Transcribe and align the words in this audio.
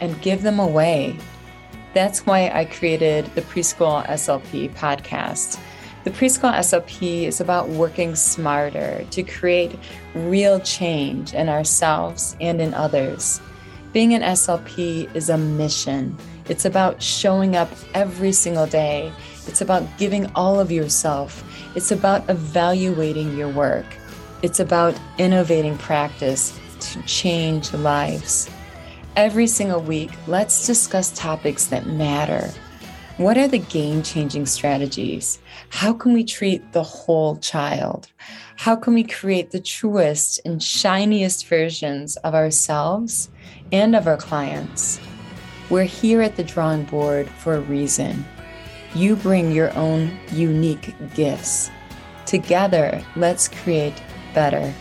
and 0.00 0.20
give 0.22 0.42
them 0.42 0.58
away. 0.58 1.16
That's 1.94 2.26
why 2.26 2.50
I 2.50 2.66
created 2.66 3.26
the 3.34 3.42
Preschool 3.42 4.06
SLP 4.06 4.74
podcast. 4.74 5.58
The 6.04 6.10
Preschool 6.10 6.54
SLP 6.54 7.24
is 7.24 7.40
about 7.40 7.68
working 7.68 8.14
smarter 8.14 9.04
to 9.10 9.22
create 9.22 9.76
real 10.14 10.60
change 10.60 11.34
in 11.34 11.48
ourselves 11.48 12.36
and 12.40 12.60
in 12.60 12.74
others. 12.74 13.40
Being 13.92 14.14
an 14.14 14.22
SLP 14.22 15.12
is 15.16 15.30
a 15.30 15.38
mission. 15.38 16.16
It's 16.48 16.64
about 16.64 17.02
showing 17.02 17.56
up 17.56 17.70
every 17.94 18.32
single 18.32 18.66
day. 18.66 19.10
It's 19.48 19.62
about 19.62 19.84
giving 19.98 20.30
all 20.34 20.60
of 20.60 20.70
yourself. 20.70 21.42
It's 21.74 21.90
about 21.90 22.28
evaluating 22.30 23.36
your 23.36 23.48
work. 23.48 23.86
It's 24.42 24.60
about 24.60 24.94
innovating 25.18 25.76
practice 25.78 26.58
to 26.78 27.02
change 27.02 27.72
lives. 27.72 28.48
Every 29.16 29.46
single 29.46 29.80
week, 29.80 30.10
let's 30.26 30.66
discuss 30.66 31.10
topics 31.10 31.68
that 31.68 31.86
matter. 31.86 32.50
What 33.16 33.38
are 33.38 33.48
the 33.48 33.58
game 33.58 34.02
changing 34.02 34.44
strategies? 34.44 35.38
How 35.70 35.94
can 35.94 36.12
we 36.12 36.22
treat 36.22 36.72
the 36.72 36.82
whole 36.82 37.38
child? 37.38 38.08
How 38.56 38.76
can 38.76 38.92
we 38.92 39.04
create 39.04 39.52
the 39.52 39.60
truest 39.60 40.38
and 40.44 40.62
shiniest 40.62 41.46
versions 41.46 42.16
of 42.18 42.34
ourselves 42.34 43.30
and 43.72 43.96
of 43.96 44.06
our 44.06 44.18
clients? 44.18 45.00
We're 45.70 45.84
here 45.84 46.20
at 46.20 46.36
the 46.36 46.44
drawing 46.44 46.84
board 46.84 47.26
for 47.38 47.54
a 47.54 47.60
reason. 47.62 48.22
You 48.94 49.16
bring 49.16 49.50
your 49.50 49.74
own 49.78 50.14
unique 50.30 50.94
gifts. 51.14 51.70
Together, 52.26 53.02
let's 53.16 53.48
create 53.48 53.94
better. 54.34 54.74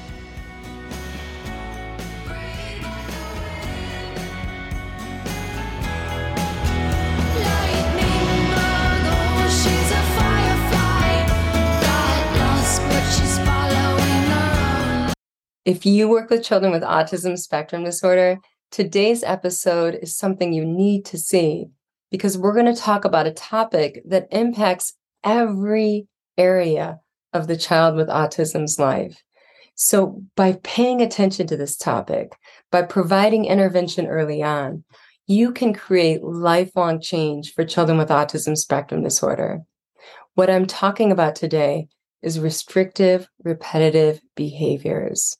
If 15.66 15.84
you 15.84 16.08
work 16.08 16.30
with 16.30 16.44
children 16.44 16.72
with 16.72 16.84
autism 16.84 17.40
spectrum 17.40 17.84
disorder, 17.84 18.38
today's 18.70 19.24
episode 19.24 19.98
is 20.00 20.16
something 20.16 20.54
you 20.54 20.64
need 20.64 21.06
to 21.06 21.18
see 21.18 21.66
because 22.12 22.38
we're 22.38 22.54
going 22.54 22.72
to 22.72 22.80
talk 22.80 23.04
about 23.04 23.26
a 23.26 23.32
topic 23.32 24.04
that 24.06 24.28
impacts 24.30 24.94
every 25.24 26.06
area 26.38 27.00
of 27.34 27.48
the 27.48 27.58
child 27.58 27.96
with 27.96 28.10
autism's 28.10 28.78
life. 28.78 29.24
So, 29.74 30.22
by 30.36 30.60
paying 30.62 31.02
attention 31.02 31.48
to 31.48 31.58
this 31.58 31.78
topic, 31.78 32.34
by 32.72 32.84
providing 32.84 33.46
intervention 33.46 34.06
early 34.06 34.44
on, 34.44 34.84
you 35.26 35.52
can 35.52 35.74
create 35.74 36.24
lifelong 36.24 37.02
change 37.02 37.56
for 37.56 37.66
children 37.66 37.98
with 37.98 38.10
autism 38.10 38.56
spectrum 38.56 39.02
disorder. 39.02 39.64
What 40.36 40.52
I'm 40.52 40.68
talking 40.68 41.12
about 41.12 41.36
today 41.36 41.88
is 42.22 42.40
restrictive 42.40 43.28
repetitive 43.44 44.22
behaviors. 44.36 45.36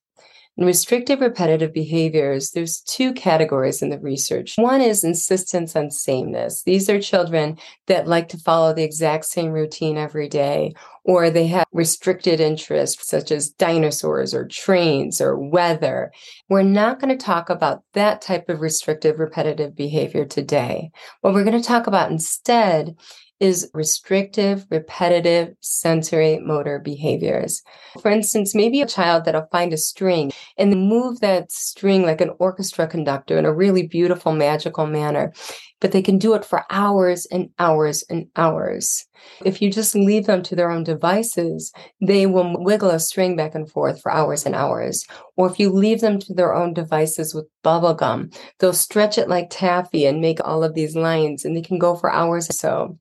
In 0.58 0.66
restrictive 0.66 1.20
repetitive 1.20 1.74
behaviors, 1.74 2.52
there's 2.52 2.80
two 2.80 3.12
categories 3.12 3.82
in 3.82 3.90
the 3.90 4.00
research. 4.00 4.54
One 4.58 4.80
is 4.80 5.04
insistence 5.04 5.76
on 5.76 5.92
sameness. 5.92 6.64
These 6.64 6.90
are 6.90 7.02
children 7.02 7.58
that 7.88 8.08
like 8.08 8.30
to 8.30 8.38
follow 8.38 8.74
the 8.74 8.84
exact 8.84 9.26
same 9.26 9.52
routine 9.52 9.98
every 9.98 10.30
day, 10.30 10.74
or 11.04 11.30
they 11.30 11.48
have 11.48 11.66
restricted 11.74 12.40
interests 12.40 13.06
such 13.06 13.32
as 13.32 13.50
dinosaurs 13.50 14.34
or 14.34 14.48
trains 14.48 15.20
or 15.20 15.38
weather. 15.38 16.14
We're 16.48 16.64
not 16.64 17.02
going 17.02 17.16
to 17.16 17.26
talk 17.26 17.50
about 17.50 17.84
that 17.92 18.22
type 18.22 18.48
of 18.48 18.62
restrictive 18.62 19.20
repetitive 19.20 19.76
behavior 19.76 20.24
today. 20.24 20.90
What 21.20 21.34
we're 21.34 21.44
going 21.44 21.62
to 21.62 21.68
talk 21.68 21.86
about 21.86 22.12
instead 22.12 22.96
is 23.40 23.70
restrictive, 23.74 24.66
repetitive 24.70 25.56
sensory 25.60 26.40
motor 26.40 26.80
behaviors. 26.80 27.62
For 28.02 28.10
instance, 28.10 28.56
maybe 28.56 28.82
a 28.82 28.88
child 28.88 29.26
that'll 29.26 29.48
find 29.52 29.74
a 29.74 29.78
string 29.78 30.32
and 30.58 30.88
move 30.88 31.20
that 31.20 31.52
string 31.52 32.04
like 32.04 32.22
an 32.22 32.32
orchestra 32.40 32.88
conductor 32.88 33.38
in 33.38 33.46
a 33.46 33.54
really 33.54 33.88
beautiful, 33.88 34.32
magical 34.32 34.88
manner, 34.88 35.34
but 35.82 35.92
they 35.92 36.02
can 36.02 36.18
do 36.18 36.34
it 36.34 36.46
for 36.46 36.64
hours 36.70 37.26
and 37.28 37.50
hours 37.60 38.04
and 38.10 38.28
hours. 38.36 39.06
If 39.44 39.62
you 39.62 39.72
just 39.72 39.96
leave 39.96 40.26
them 40.26 40.44
to 40.44 40.56
their 40.56 40.70
own 40.70 40.84
devices, 40.84 41.72
they 42.02 42.26
will 42.26 42.62
wiggle 42.64 42.90
a 42.90 43.00
string 43.00 43.36
back 43.36 43.56
and 43.56 43.70
forth 43.70 44.02
for 44.02 44.12
hours 44.12 44.46
and 44.46 44.56
hours. 44.56 45.06
Or 45.36 45.50
if 45.50 45.60
you 45.60 45.70
leave 45.72 46.02
them 46.02 46.20
to 46.20 46.34
their 46.34 46.54
own 46.54 46.74
devices 46.74 47.34
with 47.34 47.48
bubble 47.64 47.94
gum, 47.94 48.30
they'll 48.60 48.74
stretch 48.74 49.18
it 49.18 49.30
like 49.30 49.50
taffy 49.50 50.06
and 50.06 50.22
make 50.22 50.40
all 50.46 50.64
of 50.64 50.74
these 50.74 50.96
lines, 50.96 51.44
and 51.46 51.56
they 51.56 51.62
can 51.62 51.80
go 51.80 51.96
for 51.96 52.12
hours 52.12 52.50
or 52.50 52.54
so. 52.54 52.98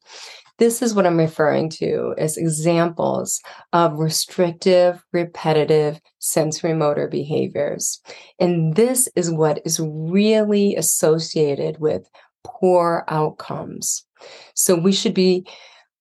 This 0.58 0.82
is 0.82 0.94
what 0.94 1.04
I'm 1.04 1.18
referring 1.18 1.68
to 1.70 2.14
as 2.16 2.36
examples 2.36 3.40
of 3.72 3.98
restrictive, 3.98 5.02
repetitive 5.12 6.00
sensory 6.20 6.74
motor 6.74 7.08
behaviors. 7.08 8.00
And 8.38 8.76
this 8.76 9.08
is 9.16 9.32
what 9.32 9.60
is 9.64 9.80
really 9.80 10.76
associated 10.76 11.80
with 11.80 12.08
poor 12.44 13.04
outcomes. 13.08 14.06
So 14.54 14.76
we 14.76 14.92
should 14.92 15.14
be 15.14 15.46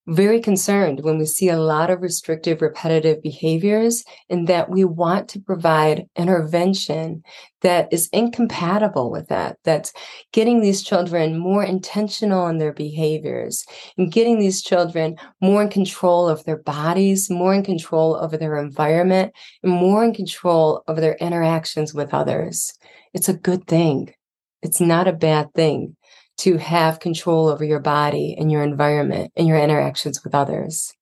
very 0.08 0.42
concerned 0.42 1.00
when 1.02 1.18
we 1.18 1.26
see 1.26 1.48
a 1.48 1.58
lot 1.58 1.90
of 1.90 2.02
restrictive, 2.02 2.62
repetitive 2.62 3.22
behaviors, 3.24 4.04
and 4.30 4.48
that 4.48 4.70
we 4.70 4.84
want 4.84 5.30
to 5.30 5.40
provide 5.40 6.08
intervention 6.18 7.24
that 7.62 7.92
is 7.92 8.10
incompatible 8.12 9.10
with 9.10 9.30
that. 9.30 9.58
That's 9.64 9.94
getting 10.34 10.62
these 10.62 10.84
children 10.84 11.38
more 11.38 11.64
intentional 11.64 12.48
in 12.48 12.58
their 12.58 12.74
behaviors 12.74 13.66
and 13.98 14.12
getting 14.12 14.40
these 14.40 14.62
children 14.62 15.16
more 15.42 15.62
in 15.62 15.70
control 15.70 16.28
of 16.28 16.44
their 16.44 16.58
bodies, 16.58 17.30
more 17.30 17.54
in 17.54 17.64
control 17.64 18.18
over 18.18 18.36
their 18.36 18.58
environment, 18.58 19.34
and 19.64 19.72
more 19.72 20.04
in 20.04 20.14
control 20.14 20.84
of 20.88 20.98
their 20.98 21.16
interactions 21.16 21.94
with 21.94 22.14
others. 22.14 22.74
It's 23.14 23.30
a 23.30 23.34
good 23.34 23.68
thing. 23.68 24.14
It's 24.62 24.82
not 24.82 25.08
a 25.08 25.14
bad 25.14 25.54
thing 25.54 25.96
to 26.38 26.58
have 26.58 27.00
control 27.00 27.48
over 27.48 27.64
your 27.64 27.80
body 27.80 28.36
and 28.38 28.52
your 28.52 28.64
environment 28.64 29.32
and 29.36 29.48
your 29.48 29.58
interactions 29.58 30.24
with 30.24 30.34
others. 30.36 30.94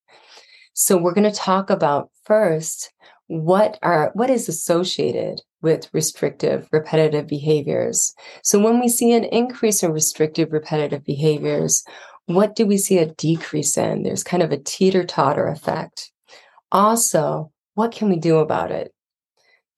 So 0.73 0.97
we're 0.97 1.13
going 1.13 1.31
to 1.31 1.37
talk 1.37 1.69
about 1.69 2.09
first 2.23 2.91
what 3.27 3.79
are 3.81 4.11
what 4.13 4.29
is 4.29 4.49
associated 4.49 5.41
with 5.61 5.89
restrictive 5.93 6.67
repetitive 6.71 7.27
behaviors. 7.27 8.13
So 8.43 8.59
when 8.59 8.79
we 8.79 8.89
see 8.89 9.13
an 9.13 9.23
increase 9.25 9.83
in 9.83 9.91
restrictive 9.91 10.51
repetitive 10.51 11.05
behaviors, 11.05 11.83
what 12.25 12.55
do 12.55 12.65
we 12.65 12.77
see 12.77 12.97
a 12.97 13.13
decrease 13.13 13.77
in? 13.77 14.03
There's 14.03 14.23
kind 14.23 14.43
of 14.43 14.51
a 14.51 14.57
teeter-totter 14.57 15.47
effect. 15.47 16.11
Also, 16.71 17.51
what 17.75 17.91
can 17.91 18.09
we 18.09 18.17
do 18.17 18.37
about 18.37 18.71
it? 18.71 18.93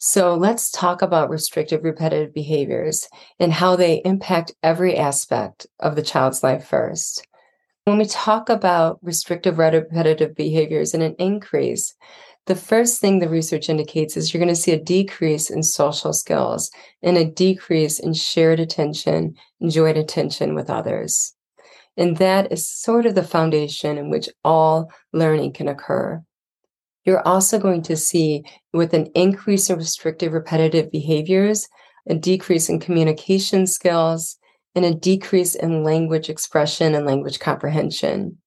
So 0.05 0.35
let's 0.35 0.69
talk 0.69 1.01
about 1.01 1.29
restrictive 1.29 1.85
repetitive 1.85 2.33
behaviors 2.33 3.07
and 3.39 3.53
how 3.53 3.77
they 3.77 4.01
impact 4.03 4.51
every 4.61 4.97
aspect 4.97 5.65
of 5.79 5.95
the 5.95 6.01
child's 6.01 6.43
life 6.43 6.67
first. 6.67 7.25
When 7.85 7.97
we 7.97 8.03
talk 8.03 8.49
about 8.49 8.99
restrictive 9.01 9.59
repetitive 9.59 10.35
behaviors 10.35 10.93
and 10.93 11.01
an 11.03 11.15
increase, 11.19 11.95
the 12.47 12.55
first 12.55 12.99
thing 12.99 13.19
the 13.19 13.29
research 13.29 13.69
indicates 13.69 14.17
is 14.17 14.33
you're 14.33 14.43
going 14.43 14.53
to 14.53 14.59
see 14.59 14.73
a 14.73 14.77
decrease 14.77 15.49
in 15.49 15.63
social 15.63 16.11
skills 16.11 16.69
and 17.01 17.17
a 17.17 17.23
decrease 17.23 17.97
in 17.97 18.13
shared 18.13 18.59
attention, 18.59 19.35
enjoyed 19.61 19.95
attention 19.95 20.53
with 20.53 20.69
others. 20.69 21.33
And 21.95 22.17
that 22.17 22.51
is 22.51 22.67
sort 22.69 23.05
of 23.05 23.15
the 23.15 23.23
foundation 23.23 23.97
in 23.97 24.09
which 24.09 24.27
all 24.43 24.91
learning 25.13 25.53
can 25.53 25.69
occur. 25.69 26.21
You're 27.05 27.27
also 27.27 27.59
going 27.59 27.81
to 27.83 27.97
see 27.97 28.43
with 28.71 28.93
an 28.93 29.07
increase 29.15 29.69
in 29.69 29.77
restrictive 29.77 30.33
repetitive 30.33 30.91
behaviors, 30.91 31.67
a 32.07 32.15
decrease 32.15 32.69
in 32.69 32.79
communication 32.79 33.67
skills, 33.67 34.37
and 34.75 34.85
a 34.85 34.93
decrease 34.93 35.55
in 35.55 35.83
language 35.83 36.29
expression 36.29 36.95
and 36.95 37.05
language 37.05 37.39
comprehension. 37.39 38.37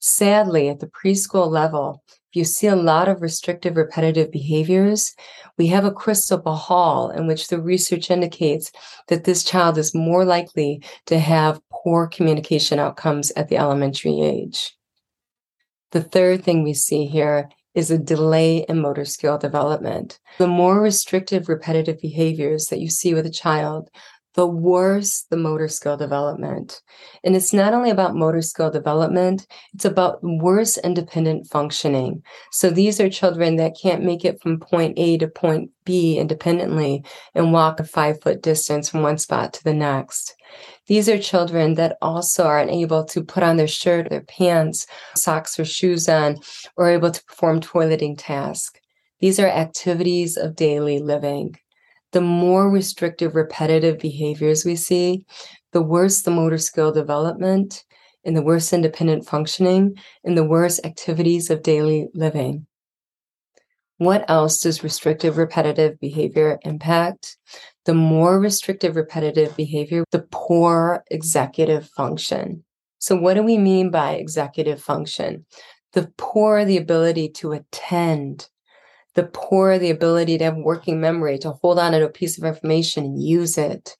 Sadly, 0.00 0.68
at 0.68 0.80
the 0.80 0.88
preschool 0.88 1.48
level, 1.48 2.02
if 2.08 2.36
you 2.36 2.44
see 2.44 2.66
a 2.66 2.76
lot 2.76 3.08
of 3.08 3.22
restrictive 3.22 3.76
repetitive 3.76 4.30
behaviors, 4.30 5.14
we 5.56 5.68
have 5.68 5.84
a 5.84 5.92
crystal 5.92 6.38
ball 6.38 7.10
in 7.10 7.26
which 7.26 7.48
the 7.48 7.60
research 7.60 8.10
indicates 8.10 8.72
that 9.08 9.24
this 9.24 9.44
child 9.44 9.78
is 9.78 9.94
more 9.94 10.24
likely 10.24 10.82
to 11.06 11.18
have 11.18 11.60
poor 11.70 12.06
communication 12.06 12.78
outcomes 12.78 13.30
at 13.36 13.48
the 13.48 13.56
elementary 13.56 14.20
age. 14.20 14.76
The 15.92 16.02
third 16.02 16.44
thing 16.44 16.62
we 16.62 16.74
see 16.74 17.06
here 17.06 17.48
is 17.76 17.90
a 17.90 17.98
delay 17.98 18.64
in 18.68 18.80
motor 18.80 19.04
skill 19.04 19.38
development. 19.38 20.18
The 20.38 20.48
more 20.48 20.80
restrictive 20.80 21.48
repetitive 21.48 22.00
behaviors 22.00 22.66
that 22.68 22.80
you 22.80 22.88
see 22.88 23.12
with 23.14 23.26
a 23.26 23.30
child, 23.30 23.90
the 24.36 24.46
worse 24.46 25.24
the 25.30 25.36
motor 25.36 25.66
skill 25.66 25.96
development. 25.96 26.82
And 27.24 27.34
it's 27.34 27.54
not 27.54 27.72
only 27.72 27.90
about 27.90 28.14
motor 28.14 28.42
skill 28.42 28.70
development, 28.70 29.46
it's 29.74 29.86
about 29.86 30.18
worse 30.22 30.76
independent 30.76 31.48
functioning. 31.50 32.22
So 32.52 32.68
these 32.68 33.00
are 33.00 33.08
children 33.08 33.56
that 33.56 33.78
can't 33.80 34.04
make 34.04 34.24
it 34.24 34.40
from 34.42 34.60
point 34.60 34.98
A 34.98 35.16
to 35.18 35.26
point 35.26 35.70
B 35.84 36.18
independently 36.18 37.02
and 37.34 37.52
walk 37.52 37.80
a 37.80 37.84
five 37.84 38.20
foot 38.20 38.42
distance 38.42 38.90
from 38.90 39.02
one 39.02 39.16
spot 39.16 39.54
to 39.54 39.64
the 39.64 39.74
next. 39.74 40.34
These 40.86 41.08
are 41.08 41.18
children 41.18 41.74
that 41.74 41.96
also 42.02 42.44
are 42.44 42.60
unable 42.60 43.04
to 43.06 43.24
put 43.24 43.42
on 43.42 43.56
their 43.56 43.66
shirt, 43.66 44.10
their 44.10 44.20
pants, 44.20 44.86
socks, 45.16 45.58
or 45.58 45.64
shoes 45.64 46.08
on, 46.08 46.38
or 46.76 46.90
able 46.90 47.10
to 47.10 47.24
perform 47.24 47.60
toileting 47.60 48.16
tasks. 48.18 48.78
These 49.18 49.40
are 49.40 49.48
activities 49.48 50.36
of 50.36 50.56
daily 50.56 50.98
living 50.98 51.56
the 52.16 52.22
more 52.22 52.70
restrictive, 52.70 53.34
repetitive 53.34 53.98
behaviors 53.98 54.64
we 54.64 54.74
see, 54.74 55.26
the 55.72 55.82
worse 55.82 56.22
the 56.22 56.30
motor 56.30 56.56
skill 56.56 56.90
development 56.90 57.84
and 58.24 58.34
the 58.34 58.42
worse 58.42 58.72
independent 58.72 59.26
functioning 59.26 59.94
and 60.24 60.34
the 60.34 60.42
worse 60.42 60.80
activities 60.82 61.50
of 61.50 61.62
daily 61.62 62.08
living. 62.14 62.66
What 63.98 64.24
else 64.30 64.60
does 64.60 64.82
restrictive, 64.82 65.36
repetitive 65.36 66.00
behavior 66.00 66.58
impact? 66.62 67.36
The 67.84 67.92
more 67.92 68.40
restrictive, 68.40 68.96
repetitive 68.96 69.54
behavior, 69.54 70.02
the 70.10 70.26
poor 70.30 71.04
executive 71.10 71.86
function. 71.90 72.64
So, 72.98 73.14
what 73.14 73.34
do 73.34 73.42
we 73.42 73.58
mean 73.58 73.90
by 73.90 74.12
executive 74.12 74.80
function? 74.80 75.44
The 75.92 76.10
poor 76.16 76.64
the 76.64 76.78
ability 76.78 77.28
to 77.40 77.52
attend 77.52 78.48
the 79.16 79.24
poor 79.24 79.78
the 79.78 79.90
ability 79.90 80.38
to 80.38 80.44
have 80.44 80.56
working 80.56 81.00
memory, 81.00 81.38
to 81.38 81.50
hold 81.50 81.78
on 81.78 81.92
to 81.92 82.04
a 82.04 82.08
piece 82.08 82.36
of 82.38 82.44
information 82.44 83.04
and 83.04 83.22
use 83.22 83.56
it, 83.56 83.96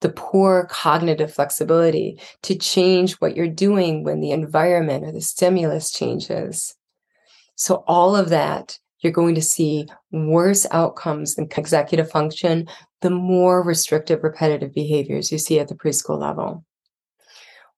the 0.00 0.10
poor 0.10 0.66
cognitive 0.66 1.32
flexibility 1.32 2.20
to 2.42 2.58
change 2.58 3.14
what 3.14 3.36
you're 3.36 3.48
doing 3.48 4.02
when 4.02 4.20
the 4.20 4.32
environment 4.32 5.04
or 5.04 5.12
the 5.12 5.20
stimulus 5.20 5.90
changes. 5.90 6.74
So, 7.54 7.84
all 7.86 8.14
of 8.16 8.28
that, 8.28 8.78
you're 9.00 9.12
going 9.12 9.36
to 9.36 9.42
see 9.42 9.86
worse 10.10 10.66
outcomes 10.72 11.38
in 11.38 11.48
executive 11.56 12.10
function 12.10 12.68
the 13.02 13.10
more 13.10 13.62
restrictive, 13.62 14.24
repetitive 14.24 14.74
behaviors 14.74 15.30
you 15.30 15.38
see 15.38 15.60
at 15.60 15.68
the 15.68 15.74
preschool 15.74 16.20
level. 16.20 16.64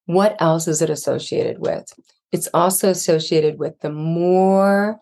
What 0.05 0.35
else 0.41 0.67
is 0.67 0.81
it 0.81 0.89
associated 0.89 1.59
with? 1.59 1.93
It's 2.31 2.49
also 2.53 2.89
associated 2.89 3.59
with 3.59 3.79
the 3.81 3.91
more 3.91 4.99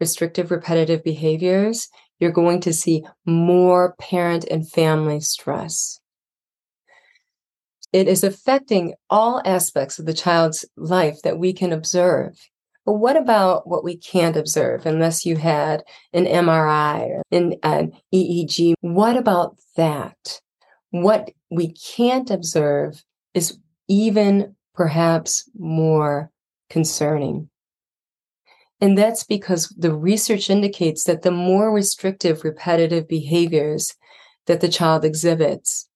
restrictive 0.00 0.50
repetitive 0.50 1.02
behaviors, 1.02 1.88
you're 2.18 2.30
going 2.32 2.60
to 2.60 2.72
see 2.72 3.04
more 3.24 3.94
parent 3.98 4.44
and 4.50 4.68
family 4.68 5.20
stress. 5.20 6.00
It 7.92 8.06
is 8.06 8.22
affecting 8.22 8.94
all 9.08 9.40
aspects 9.44 9.98
of 9.98 10.06
the 10.06 10.14
child's 10.14 10.64
life 10.76 11.22
that 11.22 11.38
we 11.38 11.52
can 11.52 11.72
observe. 11.72 12.36
But 12.84 12.94
what 12.94 13.16
about 13.16 13.66
what 13.66 13.84
we 13.84 13.96
can't 13.96 14.36
observe 14.36 14.86
unless 14.86 15.24
you 15.24 15.36
had 15.36 15.82
an 16.12 16.24
MRI 16.24 17.08
or 17.08 17.22
an, 17.30 17.54
an 17.62 17.92
EEG? 18.14 18.74
What 18.80 19.16
about 19.16 19.56
that? 19.76 20.40
What 20.90 21.30
we 21.50 21.72
can't 21.72 22.30
observe 22.30 23.04
is 23.34 23.58
even 23.88 24.56
perhaps 24.74 25.48
more 25.58 26.30
concerning. 26.70 27.50
And 28.80 28.96
that's 28.96 29.24
because 29.24 29.68
the 29.76 29.94
research 29.94 30.50
indicates 30.50 31.04
that 31.04 31.22
the 31.22 31.30
more 31.30 31.72
restrictive 31.72 32.44
repetitive 32.44 33.08
behaviors 33.08 33.94
that 34.46 34.60
the 34.60 34.68
child 34.68 35.04
exhibits, 35.04 35.88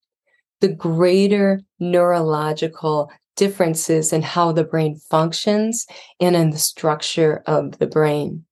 the 0.60 0.68
greater 0.68 1.60
neurological 1.78 3.10
differences 3.36 4.12
in 4.12 4.22
how 4.22 4.52
the 4.52 4.64
brain 4.64 4.96
functions 5.10 5.86
and 6.20 6.36
in 6.36 6.50
the 6.50 6.58
structure 6.58 7.42
of 7.46 7.78
the 7.78 7.86
brain. 7.86 8.44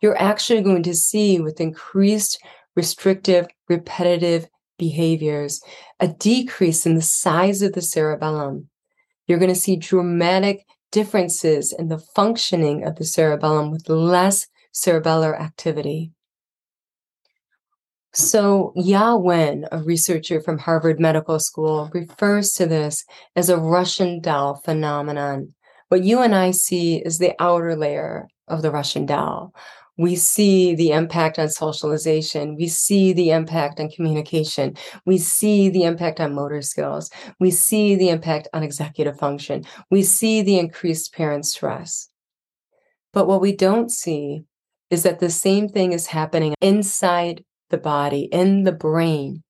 You're 0.00 0.20
actually 0.20 0.62
going 0.62 0.82
to 0.84 0.94
see 0.94 1.40
with 1.40 1.60
increased 1.60 2.42
restrictive 2.74 3.46
repetitive 3.68 4.46
behaviors 4.78 5.60
a 6.00 6.08
decrease 6.08 6.84
in 6.84 6.94
the 6.94 7.02
size 7.02 7.62
of 7.62 7.72
the 7.72 7.80
cerebellum. 7.80 8.68
You're 9.26 9.38
going 9.38 9.54
to 9.54 9.60
see 9.60 9.76
dramatic 9.76 10.66
differences 10.96 11.74
in 11.78 11.88
the 11.88 11.98
functioning 11.98 12.82
of 12.82 12.96
the 12.96 13.04
cerebellum 13.04 13.70
with 13.70 13.86
less 13.86 14.46
cerebellar 14.72 15.38
activity. 15.38 16.10
So, 18.14 18.72
Ya 18.74 19.14
Wen, 19.14 19.66
a 19.70 19.82
researcher 19.82 20.40
from 20.40 20.56
Harvard 20.56 20.98
Medical 20.98 21.38
School, 21.38 21.90
refers 21.92 22.52
to 22.52 22.64
this 22.64 23.04
as 23.36 23.50
a 23.50 23.58
Russian 23.58 24.22
doll 24.22 24.54
phenomenon. 24.64 25.52
What 25.88 26.02
you 26.02 26.22
and 26.22 26.34
I 26.34 26.52
see 26.52 26.96
is 26.96 27.18
the 27.18 27.34
outer 27.38 27.76
layer 27.76 28.28
of 28.48 28.62
the 28.62 28.70
Russian 28.70 29.04
doll, 29.04 29.52
we 29.96 30.14
see 30.16 30.74
the 30.74 30.90
impact 30.90 31.38
on 31.38 31.48
socialization. 31.48 32.56
We 32.56 32.68
see 32.68 33.12
the 33.12 33.30
impact 33.30 33.80
on 33.80 33.90
communication. 33.90 34.76
We 35.06 35.18
see 35.18 35.70
the 35.70 35.84
impact 35.84 36.20
on 36.20 36.34
motor 36.34 36.60
skills. 36.62 37.10
We 37.40 37.50
see 37.50 37.94
the 37.94 38.10
impact 38.10 38.48
on 38.52 38.62
executive 38.62 39.18
function. 39.18 39.64
We 39.90 40.02
see 40.02 40.42
the 40.42 40.58
increased 40.58 41.14
parent 41.14 41.46
stress. 41.46 42.08
But 43.12 43.26
what 43.26 43.40
we 43.40 43.56
don't 43.56 43.90
see 43.90 44.44
is 44.90 45.02
that 45.04 45.20
the 45.20 45.30
same 45.30 45.68
thing 45.68 45.92
is 45.92 46.06
happening 46.06 46.54
inside 46.60 47.42
the 47.70 47.78
body, 47.78 48.24
in 48.24 48.64
the 48.64 48.72
brain. 48.72 49.42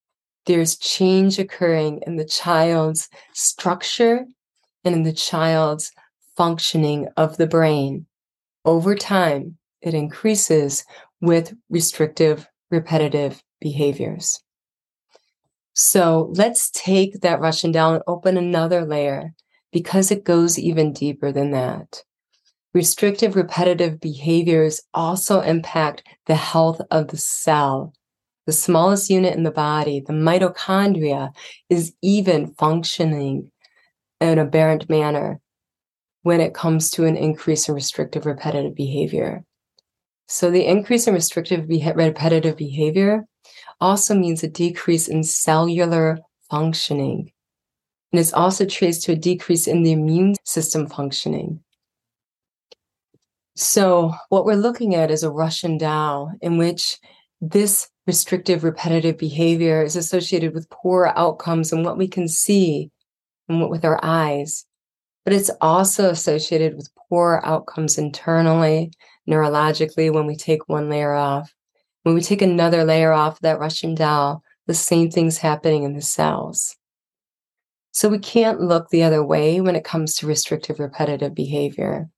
There's 0.47 0.77
change 0.77 1.41
occurring 1.41 2.03
in 2.07 2.17
the 2.17 2.25
child's 2.25 3.09
structure 3.35 4.25
and 4.85 4.95
in 4.95 5.03
the 5.03 5.13
child's 5.13 5.91
functioning 6.37 7.09
of 7.17 7.37
the 7.37 7.49
brain 7.49 8.07
over 8.65 8.95
time 8.95 9.59
it 9.87 9.95
increases 9.95 10.85
with 11.21 11.55
restrictive, 11.71 12.47
repetitive 12.71 13.43
behaviors. 13.61 14.43
So 15.75 16.33
let's 16.35 16.71
take 16.71 17.21
that 17.21 17.41
Russian 17.41 17.73
doll 17.73 17.95
and 17.95 18.03
open 18.07 18.37
another 18.37 18.85
layer 18.85 19.35
because 19.73 20.11
it 20.11 20.25
goes 20.25 20.59
even 20.59 20.93
deeper 20.93 21.33
than 21.33 21.51
that. 21.51 22.03
Restrictive, 22.73 23.37
repetitive 23.37 24.01
behaviors 24.01 24.83
also 24.93 25.41
impact 25.41 26.03
the 26.27 26.35
health 26.35 26.81
of 26.91 27.09
the 27.09 27.17
cell. 27.17 27.93
The 28.47 28.53
smallest 28.53 29.11
unit 29.11 29.35
in 29.35 29.43
the 29.43 29.51
body, 29.51 30.01
the 30.01 30.13
mitochondria, 30.13 31.31
is 31.69 31.95
even 32.03 32.55
functioning 32.55 33.51
in 34.21 34.29
an 34.29 34.39
aberrant 34.39 34.89
manner 34.89 35.41
when 36.23 36.41
it 36.41 36.55
comes 36.55 36.91
to 36.91 37.05
an 37.05 37.17
increase 37.17 37.69
in 37.69 37.75
restrictive 37.75 38.27
repetitive 38.27 38.75
behavior. 38.75 39.45
So 40.29 40.51
the 40.51 40.67
increase 40.67 41.07
in 41.07 41.15
restrictive 41.15 41.69
repetitive 41.69 42.57
behavior 42.57 43.25
also 43.81 44.15
means 44.15 44.43
a 44.43 44.49
decrease 44.49 45.09
in 45.09 45.23
cellular 45.23 46.19
functioning. 46.51 47.31
And 48.13 48.21
it's 48.21 48.33
also 48.33 48.65
traced 48.65 49.05
to 49.05 49.13
a 49.13 49.17
decrease 49.17 49.67
in 49.67 49.83
the 49.83 49.93
immune 49.93 50.35
system 50.45 50.87
functioning. 50.87 51.61
So, 53.59 54.13
what 54.29 54.45
we're 54.45 54.55
looking 54.55 54.95
at 54.95 55.11
is 55.11 55.23
a 55.23 55.31
Russian 55.31 55.79
doll 55.79 56.31
in 56.43 56.59
which 56.59 56.99
this 57.41 57.89
restrictive 58.07 58.65
repetitive 58.65 59.17
behavior 59.19 59.83
is 59.83 59.97
associated 59.97 60.55
with 60.55 60.71
poor 60.71 61.13
outcomes 61.17 61.73
and 61.73 61.85
what 61.85 61.99
we 61.99 62.07
can 62.07 62.29
see 62.29 62.91
and 63.49 63.61
what 63.61 63.71
with 63.71 63.85
our 63.85 63.99
eyes. 64.03 64.67
But 65.25 65.33
it's 65.33 65.51
also 65.61 66.11
associated 66.11 66.77
with 66.77 66.91
poor 67.09 67.41
outcomes 67.45 67.99
internally 67.99 68.93
neurologically 69.29 70.13
when 70.13 70.27
we 70.27 70.37
take 70.37 70.69
one 70.69 70.89
layer 70.89 71.13
off. 71.13 71.55
When 72.03 72.15
we 72.15 72.21
take 72.21 72.43
another 72.43 72.85
layer 72.85 73.13
off 73.13 73.41
that 73.41 73.59
Russian 73.59 73.95
doll, 73.95 74.43
the 74.67 74.75
same 74.75 75.11
thing's 75.11 75.39
happening 75.39 75.83
in 75.83 75.95
the 75.95 76.03
cells. 76.03 76.77
So 77.93 78.09
we 78.09 78.19
can't 78.19 78.61
look 78.61 78.91
the 78.91 79.03
other 79.03 79.25
way 79.25 79.61
when 79.61 79.75
it 79.75 79.85
comes 79.85 80.15
to 80.17 80.27
restrictive 80.27 80.79
repetitive 80.79 81.35
behavior. 81.35 82.09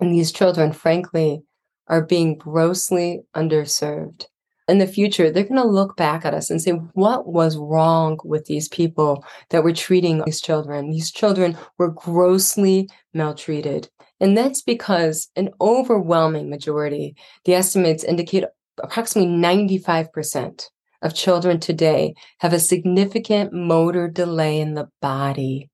And 0.00 0.12
these 0.12 0.32
children, 0.32 0.72
frankly, 0.72 1.42
are 1.86 2.04
being 2.04 2.36
grossly 2.36 3.22
underserved. 3.34 4.26
in 4.68 4.78
the 4.78 4.86
future, 4.86 5.30
they're 5.30 5.44
going 5.44 5.56
to 5.56 5.66
look 5.66 5.96
back 5.96 6.26
at 6.26 6.34
us 6.34 6.50
and 6.50 6.60
say, 6.60 6.72
what 6.92 7.26
was 7.26 7.56
wrong 7.56 8.18
with 8.22 8.44
these 8.44 8.68
people 8.68 9.24
that 9.48 9.64
were 9.64 9.72
treating 9.72 10.22
these 10.24 10.42
children? 10.42 10.90
These 10.90 11.10
children 11.10 11.56
were 11.78 11.90
grossly 11.90 12.90
maltreated. 13.14 13.88
And 14.20 14.36
that's 14.36 14.62
because 14.62 15.28
an 15.36 15.50
overwhelming 15.60 16.50
majority, 16.50 17.16
the 17.44 17.54
estimates 17.54 18.04
indicate 18.04 18.44
approximately 18.82 19.30
95% 19.30 20.68
of 21.02 21.14
children 21.14 21.60
today 21.60 22.14
have 22.38 22.52
a 22.52 22.58
significant 22.58 23.52
motor 23.52 24.08
delay 24.08 24.60
in 24.60 24.74
the 24.74 24.88
body. 25.00 25.70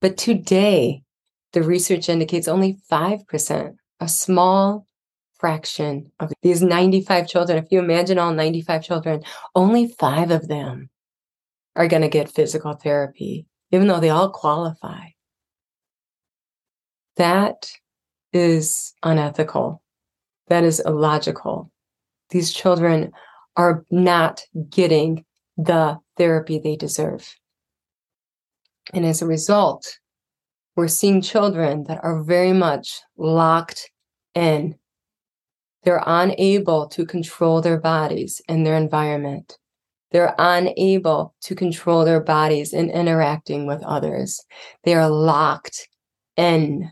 But 0.00 0.16
today, 0.16 1.02
the 1.52 1.62
research 1.62 2.08
indicates 2.08 2.48
only 2.48 2.78
5%, 2.90 3.76
a 4.00 4.08
small 4.08 4.86
fraction 5.38 6.10
of 6.20 6.32
these 6.42 6.62
95 6.62 7.28
children. 7.28 7.58
If 7.58 7.70
you 7.70 7.78
imagine 7.78 8.18
all 8.18 8.32
95 8.32 8.82
children, 8.82 9.22
only 9.54 9.88
five 9.88 10.30
of 10.30 10.48
them 10.48 10.88
are 11.76 11.88
going 11.88 12.02
to 12.02 12.08
get 12.08 12.32
physical 12.32 12.72
therapy, 12.74 13.46
even 13.70 13.86
though 13.86 14.00
they 14.00 14.10
all 14.10 14.30
qualify. 14.30 15.08
That 17.16 17.70
is 18.32 18.94
unethical. 19.02 19.82
That 20.48 20.64
is 20.64 20.80
illogical. 20.80 21.70
These 22.30 22.52
children 22.52 23.12
are 23.56 23.84
not 23.90 24.42
getting 24.68 25.24
the 25.56 25.98
therapy 26.16 26.58
they 26.58 26.76
deserve. 26.76 27.34
And 28.92 29.06
as 29.06 29.22
a 29.22 29.26
result, 29.26 29.98
we're 30.76 30.88
seeing 30.88 31.22
children 31.22 31.84
that 31.84 32.00
are 32.02 32.22
very 32.22 32.52
much 32.52 33.00
locked 33.16 33.90
in. 34.34 34.74
They're 35.84 36.02
unable 36.04 36.88
to 36.88 37.06
control 37.06 37.60
their 37.60 37.78
bodies 37.78 38.42
and 38.48 38.66
their 38.66 38.76
environment. 38.76 39.56
They're 40.10 40.34
unable 40.38 41.34
to 41.42 41.54
control 41.54 42.04
their 42.04 42.20
bodies 42.20 42.72
in 42.72 42.90
interacting 42.90 43.66
with 43.66 43.82
others. 43.84 44.40
They 44.84 44.94
are 44.94 45.08
locked 45.08 45.88
in. 46.36 46.90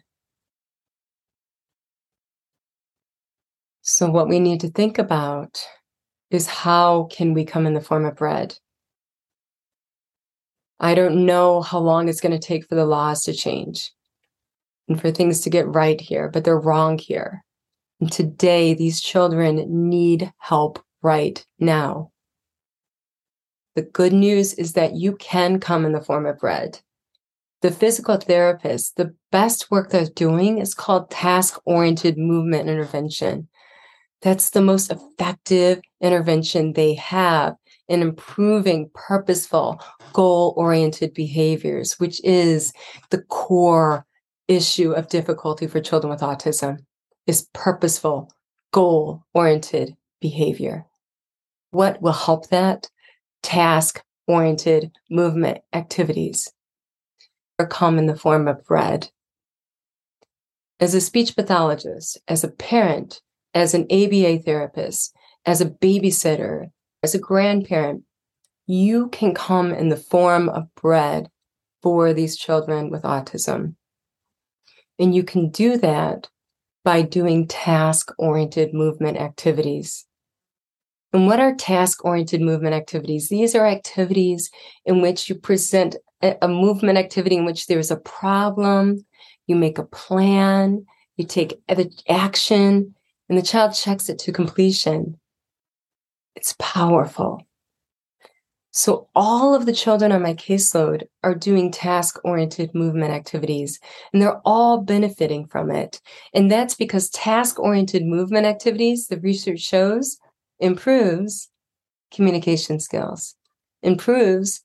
So, 3.93 4.09
what 4.09 4.27
we 4.27 4.41
need 4.41 4.59
to 4.61 4.71
think 4.71 4.97
about 4.97 5.63
is 6.31 6.47
how 6.47 7.09
can 7.11 7.35
we 7.35 7.45
come 7.45 7.67
in 7.67 7.75
the 7.75 7.81
form 7.83 8.07
of 8.07 8.17
bread? 8.17 8.57
I 10.81 10.95
don't 10.95 11.27
know 11.27 11.61
how 11.61 11.79
long 11.79 12.09
it's 12.09 12.23
going 12.23 12.33
to 12.33 12.39
take 12.39 12.67
for 12.67 12.75
the 12.75 12.87
laws 12.87 13.23
to 13.25 13.35
change 13.35 13.93
and 14.89 14.99
for 14.99 15.11
things 15.11 15.41
to 15.41 15.51
get 15.51 15.69
right 15.69 16.01
here, 16.01 16.31
but 16.31 16.43
they're 16.43 16.59
wrong 16.59 16.97
here. 16.97 17.45
And 18.01 18.11
today, 18.11 18.73
these 18.73 19.03
children 19.03 19.91
need 19.91 20.33
help 20.39 20.83
right 21.03 21.45
now. 21.59 22.13
The 23.75 23.83
good 23.83 24.15
news 24.15 24.55
is 24.55 24.73
that 24.73 24.97
you 24.97 25.17
can 25.17 25.61
come 25.61 25.85
in 25.85 25.93
the 25.93 26.01
form 26.01 26.25
of 26.25 26.39
bread. 26.39 26.81
The 27.61 27.71
physical 27.71 28.17
therapist, 28.17 28.97
the 28.97 29.15
best 29.31 29.71
work 29.71 29.91
they're 29.91 30.07
doing 30.07 30.57
is 30.57 30.73
called 30.73 31.11
task 31.11 31.61
oriented 31.67 32.17
movement 32.17 32.71
intervention. 32.71 33.49
That's 34.23 34.51
the 34.51 34.63
most 34.63 34.91
effective 34.93 35.81
intervention 36.01 36.73
they 36.73 36.95
have 36.95 37.57
in 37.89 38.03
improving 38.03 38.91
purposeful, 38.95 39.83
goal 40.13 40.55
oriented 40.57 41.13
behaviors, 41.13 41.99
which 41.99 42.23
is 42.25 42.73
the 43.11 43.23
core 43.23 44.07
issue 44.49 44.93
of 44.93 45.09
difficulty 45.09 45.67
for 45.67 45.81
children 45.81 46.11
with 46.11 46.21
autism 46.21 46.79
is 47.27 47.49
purposeful, 47.53 48.33
goal 48.73 49.25
oriented 49.35 49.97
behavior. 50.21 50.87
What 51.71 52.01
will 52.01 52.13
help 52.13 52.49
that? 52.49 52.89
Task 53.43 54.03
oriented 54.29 54.93
movement 55.11 55.59
activities 55.73 56.53
or 57.59 57.67
come 57.67 57.99
in 57.99 58.07
the 58.07 58.17
form 58.17 58.47
of 58.47 58.65
bread. 58.65 59.11
As 60.79 60.95
a 60.95 61.01
speech 61.01 61.35
pathologist, 61.35 62.19
as 62.29 62.45
a 62.45 62.49
parent, 62.49 63.21
as 63.55 63.75
an 63.75 63.87
ABA 63.91 64.43
therapist, 64.45 65.15
as 65.45 65.61
a 65.61 65.67
babysitter, 65.67 66.71
as 67.03 67.15
a 67.15 67.19
grandparent, 67.19 68.05
you 68.67 69.09
can 69.09 69.35
come 69.35 69.73
in 69.73 69.89
the 69.89 69.97
form 69.97 70.49
of 70.49 70.73
bread 70.75 71.29
for 71.83 72.13
these 72.13 72.37
children 72.37 72.91
with 72.91 73.03
autism. 73.03 73.75
And 74.99 75.15
you 75.15 75.25
can 75.25 75.51
do 75.51 75.77
that 75.79 76.29
by 76.85 77.03
doing 77.03 77.47
task 77.47 78.13
oriented 78.19 78.73
movement 78.73 79.17
activities. 79.19 80.07
And 81.13 81.27
what 81.27 81.41
are 81.41 81.55
task 81.55 82.05
oriented 82.05 82.41
movement 82.41 82.75
activities? 82.75 83.29
These 83.29 83.55
are 83.55 83.67
activities 83.67 84.51
in 84.85 85.03
which 85.03 85.29
you 85.29 85.35
present 85.35 85.97
a, 86.23 86.49
movement 86.49 86.99
activity 86.99 87.37
in 87.37 87.45
which 87.45 87.67
there's 87.67 87.91
a 87.91 87.97
problem, 87.97 89.05
you 89.47 89.57
make 89.57 89.79
a 89.79 89.85
plan, 89.85 90.87
you 91.17 91.27
take 91.27 91.61
action, 92.09 92.95
and 93.33 93.39
the 93.39 93.43
child 93.43 93.73
checks 93.73 94.11
it 94.11 94.19
to 94.19 94.31
completion. 94.31 95.19
It's 96.37 96.55
powerful. 96.59 97.41
So, 98.73 99.09
all 99.15 99.55
of 99.55 99.65
the 99.65 99.73
children 99.73 100.13
on 100.13 100.21
my 100.21 100.35
caseload 100.35 101.05
are 101.25 101.35
doing 101.35 101.73
task 101.73 102.19
oriented 102.25 102.75
movement 102.75 103.11
activities, 103.11 103.81
and 104.13 104.21
they're 104.21 104.43
all 104.45 104.83
benefiting 104.83 105.47
from 105.47 105.71
it. 105.71 105.99
And 106.35 106.51
that's 106.51 106.75
because 106.75 107.09
task 107.09 107.59
oriented 107.59 108.05
movement 108.05 108.45
activities, 108.45 109.07
the 109.07 109.19
research 109.19 109.61
shows, 109.61 110.19
improves 110.61 111.49
communication 112.13 112.81
skills, 112.81 113.35
improves 113.83 114.63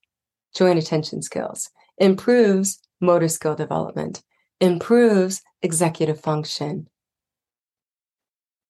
joint 0.53 0.77
attention 0.77 1.21
skills, 1.21 1.69
improves 1.99 2.81
motor 2.99 3.29
skill 3.29 3.55
development, 3.55 4.23
improves 4.59 5.41
executive 5.61 6.19
function, 6.19 6.89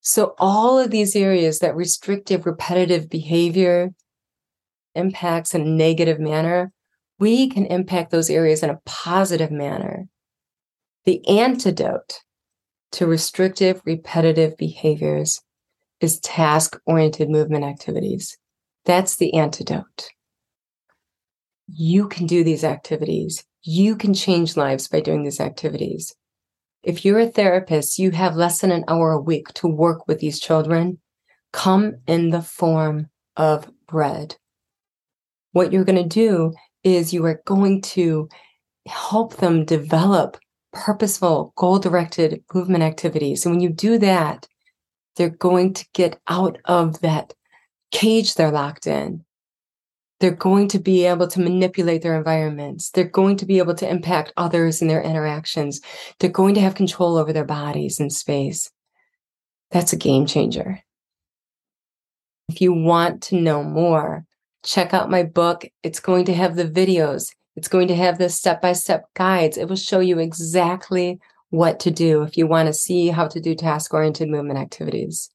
so, 0.09 0.35
all 0.39 0.79
of 0.79 0.89
these 0.89 1.17
areas 1.17 1.59
that 1.59 1.75
restrictive, 1.75 2.45
repetitive 2.45 3.09
behavior 3.09 3.89
impacts 4.95 5.53
in 5.53 5.59
a 5.59 5.65
negative 5.65 6.17
manner, 6.17 6.71
we 7.19 7.49
can 7.49 7.65
impact 7.65 8.11
those 8.11 8.29
areas 8.29 8.63
in 8.63 8.69
a 8.69 8.79
positive 8.85 9.51
manner. 9.51 10.07
The 11.03 11.27
antidote 11.27 12.21
to 12.93 13.05
restrictive, 13.05 13.81
repetitive 13.83 14.55
behaviors 14.55 15.41
is 15.99 16.21
task 16.21 16.79
oriented 16.85 17.29
movement 17.29 17.65
activities. 17.65 18.37
That's 18.85 19.17
the 19.17 19.33
antidote. 19.33 20.07
You 21.67 22.07
can 22.07 22.27
do 22.27 22.45
these 22.45 22.63
activities. 22.63 23.43
You 23.61 23.97
can 23.97 24.13
change 24.13 24.55
lives 24.55 24.87
by 24.87 25.01
doing 25.01 25.25
these 25.25 25.41
activities. 25.41 26.15
If 26.87 27.03
you're 27.03 27.19
a 27.19 27.27
therapist, 27.27 27.99
you 27.99 28.11
have 28.11 28.37
less 28.37 28.61
than 28.61 28.71
an 28.71 28.85
hour 28.87 29.11
a 29.11 29.19
week 29.19 29.49
to 29.55 29.67
work 29.67 30.07
with 30.07 30.19
these 30.19 30.39
children. 30.39 30.99
Come 31.51 31.97
in 32.07 32.29
the 32.29 32.41
form 32.41 33.09
of 33.35 33.69
bread. 33.89 34.37
What 35.51 35.73
you're 35.73 35.83
going 35.83 36.01
to 36.01 36.07
do 36.07 36.53
is 36.85 37.11
you 37.11 37.25
are 37.25 37.41
going 37.45 37.81
to 37.81 38.29
help 38.87 39.35
them 39.35 39.65
develop 39.65 40.37
purposeful, 40.71 41.51
goal 41.57 41.77
directed 41.77 42.41
movement 42.53 42.85
activities. 42.85 43.45
And 43.45 43.55
when 43.55 43.61
you 43.61 43.69
do 43.69 43.97
that, 43.97 44.47
they're 45.17 45.29
going 45.29 45.73
to 45.73 45.85
get 45.93 46.17
out 46.29 46.57
of 46.63 47.01
that 47.01 47.33
cage 47.91 48.35
they're 48.35 48.49
locked 48.49 48.87
in. 48.87 49.25
They're 50.19 50.31
going 50.31 50.67
to 50.69 50.79
be 50.79 51.05
able 51.05 51.27
to 51.27 51.39
manipulate 51.39 52.01
their 52.01 52.17
environments. 52.17 52.89
They're 52.89 53.03
going 53.03 53.37
to 53.37 53.45
be 53.45 53.59
able 53.59 53.75
to 53.75 53.89
impact 53.89 54.33
others 54.35 54.81
in 54.81 54.87
their 54.87 55.01
interactions. 55.01 55.79
They're 56.19 56.29
going 56.29 56.55
to 56.55 56.61
have 56.61 56.75
control 56.75 57.17
over 57.17 57.31
their 57.31 57.45
bodies 57.45 57.99
and 57.99 58.11
space. 58.11 58.71
That's 59.71 59.93
a 59.93 59.97
game 59.97 60.25
changer. 60.25 60.81
If 62.49 62.61
you 62.61 62.73
want 62.73 63.21
to 63.23 63.39
know 63.39 63.63
more, 63.63 64.25
check 64.63 64.93
out 64.93 65.11
my 65.11 65.23
book. 65.23 65.65
It's 65.83 65.99
going 65.99 66.25
to 66.25 66.33
have 66.33 66.55
the 66.55 66.65
videos, 66.65 67.29
it's 67.55 67.67
going 67.67 67.87
to 67.89 67.95
have 67.95 68.17
the 68.17 68.29
step 68.29 68.61
by 68.61 68.73
step 68.73 69.05
guides. 69.15 69.57
It 69.57 69.67
will 69.67 69.75
show 69.75 69.99
you 69.99 70.19
exactly 70.19 71.19
what 71.49 71.79
to 71.81 71.91
do 71.91 72.23
if 72.23 72.37
you 72.37 72.47
want 72.47 72.67
to 72.67 72.73
see 72.73 73.07
how 73.07 73.27
to 73.27 73.39
do 73.39 73.55
task 73.55 73.93
oriented 73.93 74.29
movement 74.29 74.59
activities 74.59 75.29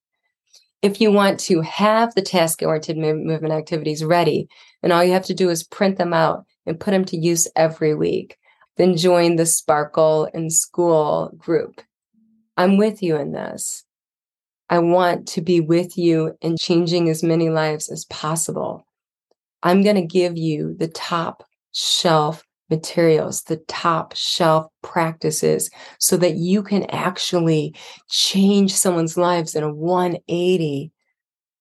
if 0.83 1.01
you 1.01 1.13
want 1.13 1.39
to 1.39 1.61
have 1.61 2.15
the 2.15 2.23
task 2.23 2.61
oriented 2.61 2.99
movement 2.99 3.53
activities 3.53 4.05
ready, 4.05 4.49
and 4.83 4.93
all 4.93 5.05
you 5.05 5.13
have 5.13 5.27
to 5.27 5.35
do 5.35 5.51
is 5.51 5.63
print 5.63 5.99
them 5.99 6.13
out 6.13 6.45
and 6.67 6.79
put 6.79 6.91
them 6.91 7.05
to 7.07 7.17
use 7.17 7.49
every 7.57 7.95
week, 7.95 8.37
then 8.77 8.97
join 8.97 9.37
the 9.37 9.47
Sparkle 9.47 10.27
in 10.35 10.51
School 10.51 11.31
group. 11.37 11.81
I'm 12.57 12.77
with 12.77 13.03
you 13.03 13.17
in 13.17 13.33
this. 13.33 13.85
I 14.69 14.79
want 14.79 15.29
to 15.29 15.41
be 15.41 15.61
with 15.61 15.99
you 15.99 16.37
in 16.41 16.57
changing 16.57 17.09
as 17.09 17.23
many 17.23 17.51
lives 17.51 17.91
as 17.91 18.05
possible. 18.07 18.87
I'm 19.63 19.83
going 19.83 19.97
to 19.97 20.03
give 20.03 20.37
you 20.37 20.75
the 20.79 20.89
top 20.89 21.45
shelf 21.73 22.43
materials, 22.71 23.43
the 23.43 23.59
top 23.69 24.17
shelf 24.17 24.67
practices, 24.83 25.71
so 25.99 26.17
that 26.17 26.37
you 26.37 26.63
can 26.63 26.85
actually 26.91 27.75
change 28.09 28.73
someone's 28.73 29.19
lives 29.19 29.55
in 29.55 29.63
a 29.63 29.73
180 29.73 30.91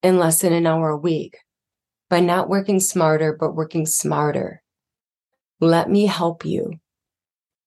in 0.04 0.18
less 0.18 0.40
than 0.40 0.54
an 0.54 0.66
hour 0.66 0.90
a 0.90 0.98
week 0.98 1.38
by 2.12 2.20
not 2.20 2.50
working 2.50 2.80
smarter, 2.82 3.36
but 3.40 3.56
working 3.56 3.88
smarter. 3.88 4.62
Let 5.62 5.90
me 5.90 6.08
help 6.08 6.44
you. 6.44 6.74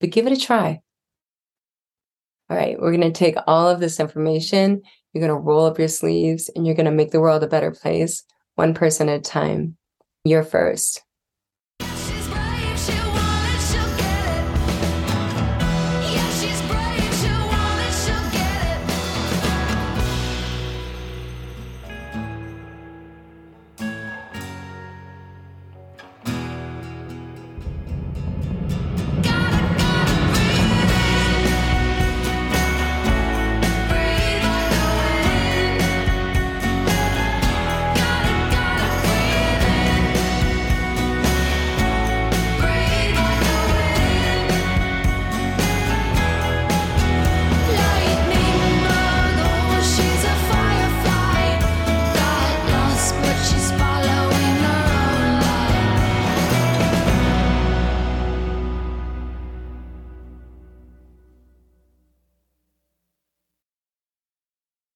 but 0.00 0.10
give 0.10 0.26
it 0.26 0.34
a 0.34 0.40
try. 0.40 0.82
All 2.50 2.56
right, 2.56 2.78
we're 2.78 2.94
going 2.94 3.00
to 3.00 3.10
take 3.10 3.36
all 3.46 3.70
of 3.70 3.80
this 3.80 3.98
information, 3.98 4.82
you're 5.12 5.26
going 5.26 5.36
to 5.36 5.42
roll 5.42 5.64
up 5.64 5.78
your 5.78 5.88
sleeves, 5.88 6.50
and 6.54 6.66
you're 6.66 6.76
going 6.76 6.84
to 6.84 6.92
make 6.92 7.10
the 7.10 7.20
world 7.20 7.42
a 7.42 7.48
better 7.48 7.70
place, 7.70 8.22
one 8.54 8.74
person 8.74 9.08
at 9.08 9.20
a 9.20 9.22
time. 9.22 9.78
You're 10.24 10.44
first. 10.44 11.05